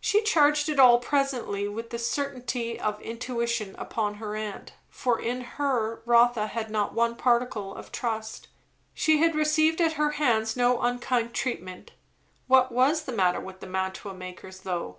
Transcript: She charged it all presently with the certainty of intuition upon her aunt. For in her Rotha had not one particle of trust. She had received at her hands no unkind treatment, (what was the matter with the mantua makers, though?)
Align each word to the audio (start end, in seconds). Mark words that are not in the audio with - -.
She 0.00 0.24
charged 0.24 0.68
it 0.68 0.80
all 0.80 0.98
presently 0.98 1.68
with 1.68 1.90
the 1.90 1.98
certainty 2.00 2.76
of 2.76 3.00
intuition 3.00 3.76
upon 3.78 4.14
her 4.14 4.34
aunt. 4.34 4.72
For 4.88 5.20
in 5.20 5.42
her 5.42 6.02
Rotha 6.04 6.48
had 6.48 6.72
not 6.72 6.92
one 6.92 7.14
particle 7.14 7.76
of 7.76 7.92
trust. 7.92 8.48
She 8.94 9.18
had 9.18 9.36
received 9.36 9.80
at 9.80 9.92
her 9.92 10.10
hands 10.18 10.56
no 10.56 10.80
unkind 10.80 11.34
treatment, 11.34 11.92
(what 12.48 12.72
was 12.72 13.04
the 13.04 13.12
matter 13.12 13.38
with 13.38 13.60
the 13.60 13.68
mantua 13.68 14.12
makers, 14.12 14.58
though?) 14.62 14.98